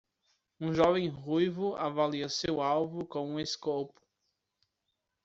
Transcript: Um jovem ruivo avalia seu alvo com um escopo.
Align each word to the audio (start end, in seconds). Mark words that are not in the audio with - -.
Um 0.59 0.73
jovem 0.73 1.09
ruivo 1.11 1.75
avalia 1.75 2.27
seu 2.27 2.59
alvo 2.59 3.05
com 3.05 3.33
um 3.35 3.39
escopo. 3.39 4.01